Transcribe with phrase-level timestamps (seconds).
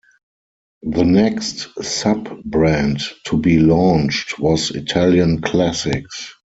[0.81, 6.33] The next sub-brand to be launched was "Italian Classics".